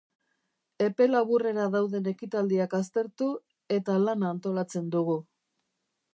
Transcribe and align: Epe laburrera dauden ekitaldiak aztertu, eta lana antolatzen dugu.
Epe 0.85 1.07
laburrera 1.09 1.67
dauden 1.75 2.09
ekitaldiak 2.13 2.73
aztertu, 2.79 3.29
eta 3.79 4.01
lana 4.09 4.35
antolatzen 4.39 4.91
dugu. 4.99 5.21